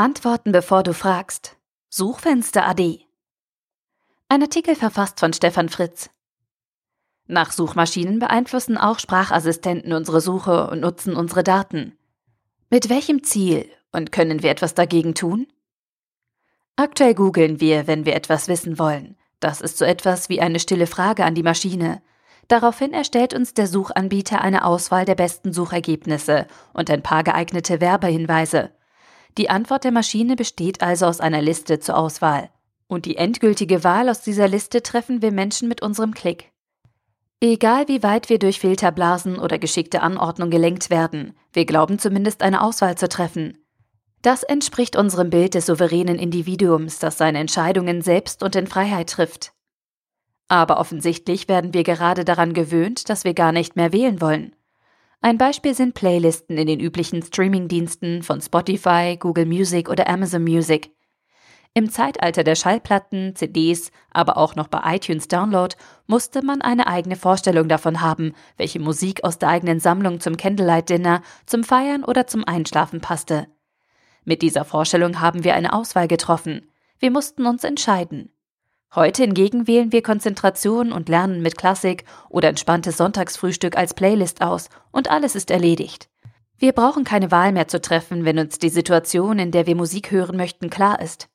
Antworten 0.00 0.50
bevor 0.50 0.82
du 0.82 0.94
fragst. 0.94 1.58
Suchfenster 1.90 2.66
AD. 2.66 3.06
Ein 4.30 4.40
Artikel 4.40 4.74
verfasst 4.74 5.20
von 5.20 5.34
Stefan 5.34 5.68
Fritz. 5.68 6.08
Nach 7.26 7.52
Suchmaschinen 7.52 8.18
beeinflussen 8.18 8.78
auch 8.78 8.98
Sprachassistenten 8.98 9.92
unsere 9.92 10.22
Suche 10.22 10.70
und 10.70 10.80
nutzen 10.80 11.14
unsere 11.14 11.44
Daten. 11.44 11.98
Mit 12.70 12.88
welchem 12.88 13.24
Ziel 13.24 13.68
und 13.92 14.10
können 14.10 14.42
wir 14.42 14.50
etwas 14.50 14.72
dagegen 14.72 15.14
tun? 15.14 15.48
Aktuell 16.76 17.12
googeln 17.12 17.60
wir, 17.60 17.86
wenn 17.86 18.06
wir 18.06 18.16
etwas 18.16 18.48
wissen 18.48 18.78
wollen. 18.78 19.18
Das 19.38 19.60
ist 19.60 19.76
so 19.76 19.84
etwas 19.84 20.30
wie 20.30 20.40
eine 20.40 20.60
stille 20.60 20.86
Frage 20.86 21.26
an 21.26 21.34
die 21.34 21.42
Maschine. 21.42 22.00
Daraufhin 22.48 22.94
erstellt 22.94 23.34
uns 23.34 23.52
der 23.52 23.66
Suchanbieter 23.66 24.40
eine 24.40 24.64
Auswahl 24.64 25.04
der 25.04 25.14
besten 25.14 25.52
Suchergebnisse 25.52 26.46
und 26.72 26.88
ein 26.88 27.02
paar 27.02 27.22
geeignete 27.22 27.82
Werbehinweise. 27.82 28.70
Die 29.38 29.50
Antwort 29.50 29.84
der 29.84 29.92
Maschine 29.92 30.36
besteht 30.36 30.82
also 30.82 31.06
aus 31.06 31.20
einer 31.20 31.42
Liste 31.42 31.78
zur 31.78 31.96
Auswahl. 31.96 32.50
Und 32.88 33.06
die 33.06 33.16
endgültige 33.16 33.84
Wahl 33.84 34.08
aus 34.08 34.22
dieser 34.22 34.48
Liste 34.48 34.82
treffen 34.82 35.22
wir 35.22 35.30
Menschen 35.30 35.68
mit 35.68 35.82
unserem 35.82 36.12
Klick. 36.12 36.50
Egal 37.40 37.88
wie 37.88 38.02
weit 38.02 38.28
wir 38.28 38.38
durch 38.38 38.60
Filterblasen 38.60 39.38
oder 39.38 39.58
geschickte 39.58 40.02
Anordnung 40.02 40.50
gelenkt 40.50 40.90
werden, 40.90 41.34
wir 41.52 41.64
glauben 41.64 41.98
zumindest 41.98 42.42
eine 42.42 42.62
Auswahl 42.62 42.98
zu 42.98 43.08
treffen. 43.08 43.56
Das 44.22 44.42
entspricht 44.42 44.96
unserem 44.96 45.30
Bild 45.30 45.54
des 45.54 45.66
souveränen 45.66 46.18
Individuums, 46.18 46.98
das 46.98 47.16
seine 47.16 47.38
Entscheidungen 47.38 48.02
selbst 48.02 48.42
und 48.42 48.54
in 48.56 48.66
Freiheit 48.66 49.08
trifft. 49.08 49.52
Aber 50.48 50.78
offensichtlich 50.78 51.48
werden 51.48 51.72
wir 51.72 51.84
gerade 51.84 52.24
daran 52.24 52.52
gewöhnt, 52.52 53.08
dass 53.08 53.24
wir 53.24 53.32
gar 53.32 53.52
nicht 53.52 53.76
mehr 53.76 53.92
wählen 53.92 54.20
wollen. 54.20 54.54
Ein 55.22 55.36
Beispiel 55.36 55.74
sind 55.74 55.92
Playlisten 55.92 56.56
in 56.56 56.66
den 56.66 56.80
üblichen 56.80 57.22
Streamingdiensten 57.22 58.22
von 58.22 58.40
Spotify, 58.40 59.18
Google 59.20 59.44
Music 59.44 59.90
oder 59.90 60.08
Amazon 60.08 60.42
Music. 60.42 60.92
Im 61.74 61.90
Zeitalter 61.90 62.42
der 62.42 62.54
Schallplatten, 62.54 63.36
CDs, 63.36 63.92
aber 64.10 64.38
auch 64.38 64.56
noch 64.56 64.68
bei 64.68 64.80
iTunes 64.96 65.28
Download 65.28 65.76
musste 66.06 66.42
man 66.42 66.62
eine 66.62 66.86
eigene 66.86 67.16
Vorstellung 67.16 67.68
davon 67.68 68.00
haben, 68.00 68.32
welche 68.56 68.80
Musik 68.80 69.22
aus 69.22 69.38
der 69.38 69.50
eigenen 69.50 69.78
Sammlung 69.78 70.20
zum 70.20 70.38
Candlelight 70.38 70.88
Dinner, 70.88 71.22
zum 71.44 71.64
Feiern 71.64 72.02
oder 72.02 72.26
zum 72.26 72.44
Einschlafen 72.44 73.02
passte. 73.02 73.46
Mit 74.24 74.40
dieser 74.40 74.64
Vorstellung 74.64 75.20
haben 75.20 75.44
wir 75.44 75.54
eine 75.54 75.74
Auswahl 75.74 76.08
getroffen. 76.08 76.70
Wir 76.98 77.10
mussten 77.10 77.44
uns 77.44 77.62
entscheiden. 77.62 78.32
Heute 78.92 79.22
hingegen 79.22 79.68
wählen 79.68 79.92
wir 79.92 80.02
Konzentration 80.02 80.90
und 80.90 81.08
Lernen 81.08 81.42
mit 81.42 81.56
Klassik 81.56 82.04
oder 82.28 82.48
entspanntes 82.48 82.96
Sonntagsfrühstück 82.96 83.76
als 83.76 83.94
Playlist 83.94 84.42
aus 84.42 84.68
und 84.90 85.10
alles 85.10 85.36
ist 85.36 85.52
erledigt. 85.52 86.08
Wir 86.58 86.72
brauchen 86.72 87.04
keine 87.04 87.30
Wahl 87.30 87.52
mehr 87.52 87.68
zu 87.68 87.80
treffen, 87.80 88.24
wenn 88.24 88.40
uns 88.40 88.58
die 88.58 88.68
Situation, 88.68 89.38
in 89.38 89.52
der 89.52 89.66
wir 89.66 89.76
Musik 89.76 90.10
hören 90.10 90.36
möchten, 90.36 90.70
klar 90.70 91.00
ist. 91.00 91.28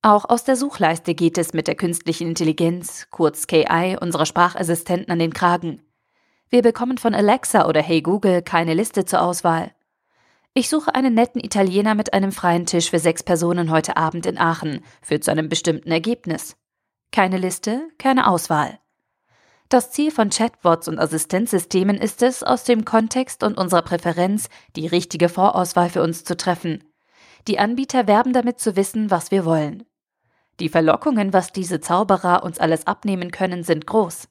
Auch 0.00 0.24
aus 0.24 0.44
der 0.44 0.56
Suchleiste 0.56 1.14
geht 1.14 1.36
es 1.36 1.52
mit 1.52 1.68
der 1.68 1.74
künstlichen 1.74 2.28
Intelligenz, 2.28 3.08
kurz 3.10 3.46
KI, 3.46 3.98
unserer 4.00 4.24
Sprachassistenten 4.24 5.10
an 5.10 5.18
den 5.18 5.34
Kragen. 5.34 5.82
Wir 6.48 6.62
bekommen 6.62 6.96
von 6.96 7.14
Alexa 7.14 7.68
oder 7.68 7.82
Hey 7.82 8.00
Google 8.00 8.40
keine 8.40 8.72
Liste 8.72 9.04
zur 9.04 9.20
Auswahl. 9.20 9.72
Ich 10.52 10.68
suche 10.68 10.94
einen 10.96 11.14
netten 11.14 11.40
Italiener 11.40 11.94
mit 11.94 12.12
einem 12.12 12.32
freien 12.32 12.66
Tisch 12.66 12.90
für 12.90 12.98
sechs 12.98 13.22
Personen 13.22 13.70
heute 13.70 13.96
Abend 13.96 14.26
in 14.26 14.36
Aachen, 14.36 14.84
führt 15.00 15.22
zu 15.22 15.30
einem 15.30 15.48
bestimmten 15.48 15.92
Ergebnis. 15.92 16.56
Keine 17.12 17.38
Liste, 17.38 17.88
keine 17.98 18.26
Auswahl. 18.26 18.80
Das 19.68 19.92
Ziel 19.92 20.10
von 20.10 20.30
Chatbots 20.30 20.88
und 20.88 20.98
Assistenzsystemen 20.98 21.96
ist 21.96 22.22
es, 22.22 22.42
aus 22.42 22.64
dem 22.64 22.84
Kontext 22.84 23.44
und 23.44 23.56
unserer 23.56 23.82
Präferenz 23.82 24.48
die 24.74 24.88
richtige 24.88 25.28
Vorauswahl 25.28 25.88
für 25.88 26.02
uns 26.02 26.24
zu 26.24 26.36
treffen. 26.36 26.82
Die 27.46 27.60
Anbieter 27.60 28.08
werben 28.08 28.32
damit 28.32 28.58
zu 28.58 28.74
wissen, 28.74 29.12
was 29.12 29.30
wir 29.30 29.44
wollen. 29.44 29.84
Die 30.58 30.68
Verlockungen, 30.68 31.32
was 31.32 31.52
diese 31.52 31.80
Zauberer 31.80 32.42
uns 32.42 32.58
alles 32.58 32.88
abnehmen 32.88 33.30
können, 33.30 33.62
sind 33.62 33.86
groß. 33.86 34.28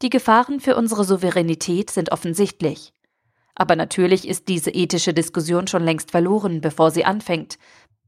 Die 0.00 0.10
Gefahren 0.10 0.60
für 0.60 0.74
unsere 0.76 1.04
Souveränität 1.04 1.90
sind 1.90 2.12
offensichtlich. 2.12 2.94
Aber 3.60 3.76
natürlich 3.76 4.26
ist 4.26 4.48
diese 4.48 4.70
ethische 4.70 5.12
Diskussion 5.12 5.66
schon 5.66 5.84
längst 5.84 6.12
verloren, 6.12 6.62
bevor 6.62 6.90
sie 6.90 7.04
anfängt, 7.04 7.58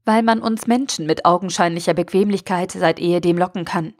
weil 0.06 0.22
man 0.22 0.40
uns 0.40 0.66
Menschen 0.66 1.04
mit 1.04 1.26
augenscheinlicher 1.26 1.92
Bequemlichkeit 1.92 2.72
seit 2.72 2.98
ehedem 2.98 3.36
locken 3.36 3.66
kann. 3.66 3.92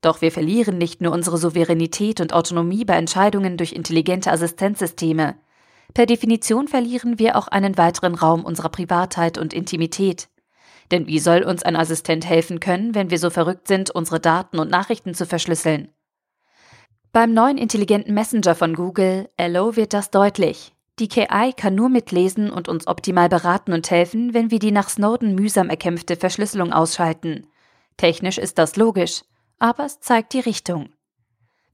Doch 0.00 0.22
wir 0.22 0.32
verlieren 0.32 0.78
nicht 0.78 1.02
nur 1.02 1.12
unsere 1.12 1.36
Souveränität 1.36 2.22
und 2.22 2.32
Autonomie 2.32 2.86
bei 2.86 2.94
Entscheidungen 2.94 3.58
durch 3.58 3.72
intelligente 3.72 4.32
Assistenzsysteme. 4.32 5.36
Per 5.92 6.06
Definition 6.06 6.68
verlieren 6.68 7.18
wir 7.18 7.36
auch 7.36 7.48
einen 7.48 7.76
weiteren 7.76 8.14
Raum 8.14 8.42
unserer 8.42 8.70
Privatheit 8.70 9.36
und 9.36 9.52
Intimität. 9.52 10.30
Denn 10.90 11.06
wie 11.06 11.18
soll 11.18 11.42
uns 11.42 11.64
ein 11.64 11.76
Assistent 11.76 12.26
helfen 12.26 12.60
können, 12.60 12.94
wenn 12.94 13.10
wir 13.10 13.18
so 13.18 13.28
verrückt 13.28 13.68
sind, 13.68 13.90
unsere 13.90 14.20
Daten 14.20 14.58
und 14.58 14.70
Nachrichten 14.70 15.12
zu 15.12 15.26
verschlüsseln? 15.26 15.92
Beim 17.12 17.34
neuen 17.34 17.58
intelligenten 17.58 18.14
Messenger 18.14 18.54
von 18.54 18.74
Google, 18.74 19.28
Hello, 19.36 19.74
wird 19.74 19.94
das 19.94 20.12
deutlich. 20.12 20.72
Die 21.00 21.08
KI 21.08 21.52
kann 21.56 21.74
nur 21.74 21.88
mitlesen 21.88 22.52
und 22.52 22.68
uns 22.68 22.86
optimal 22.86 23.28
beraten 23.28 23.72
und 23.72 23.90
helfen, 23.90 24.32
wenn 24.32 24.52
wir 24.52 24.60
die 24.60 24.70
nach 24.70 24.88
Snowden 24.88 25.34
mühsam 25.34 25.70
erkämpfte 25.70 26.14
Verschlüsselung 26.14 26.72
ausschalten. 26.72 27.48
Technisch 27.96 28.38
ist 28.38 28.58
das 28.58 28.76
logisch, 28.76 29.22
aber 29.58 29.86
es 29.86 29.98
zeigt 29.98 30.34
die 30.34 30.38
Richtung. 30.38 30.90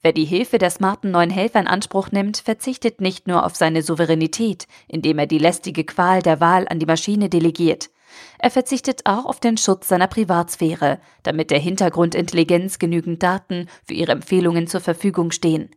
Wer 0.00 0.14
die 0.14 0.24
Hilfe 0.24 0.56
der 0.56 0.70
smarten 0.70 1.10
neuen 1.10 1.28
Helfer 1.28 1.60
in 1.60 1.66
Anspruch 1.66 2.10
nimmt, 2.12 2.38
verzichtet 2.38 3.02
nicht 3.02 3.28
nur 3.28 3.44
auf 3.44 3.56
seine 3.56 3.82
Souveränität, 3.82 4.66
indem 4.88 5.18
er 5.18 5.26
die 5.26 5.38
lästige 5.38 5.84
Qual 5.84 6.22
der 6.22 6.40
Wahl 6.40 6.66
an 6.66 6.78
die 6.78 6.86
Maschine 6.86 7.28
delegiert, 7.28 7.90
er 8.38 8.50
verzichtet 8.50 9.02
auch 9.04 9.24
auf 9.24 9.40
den 9.40 9.56
Schutz 9.56 9.88
seiner 9.88 10.06
Privatsphäre, 10.06 11.00
damit 11.22 11.50
der 11.50 11.58
Hintergrundintelligenz 11.58 12.78
genügend 12.78 13.22
Daten 13.22 13.68
für 13.84 13.94
ihre 13.94 14.12
Empfehlungen 14.12 14.66
zur 14.66 14.80
Verfügung 14.80 15.30
stehen. 15.30 15.70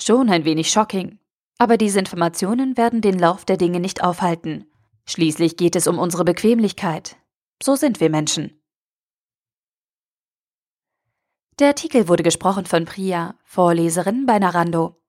Schon 0.00 0.30
ein 0.30 0.44
wenig 0.44 0.70
shocking. 0.70 1.18
Aber 1.58 1.76
diese 1.76 1.98
Informationen 1.98 2.76
werden 2.76 3.00
den 3.00 3.18
Lauf 3.18 3.44
der 3.44 3.56
Dinge 3.56 3.80
nicht 3.80 4.02
aufhalten. 4.02 4.70
Schließlich 5.06 5.56
geht 5.56 5.74
es 5.74 5.88
um 5.88 5.98
unsere 5.98 6.24
Bequemlichkeit. 6.24 7.16
So 7.62 7.74
sind 7.74 7.98
wir 8.00 8.10
Menschen. 8.10 8.60
Der 11.58 11.68
Artikel 11.68 12.06
wurde 12.06 12.22
gesprochen 12.22 12.66
von 12.66 12.84
Priya, 12.84 13.34
Vorleserin 13.42 14.26
bei 14.26 14.38
Narando. 14.38 15.00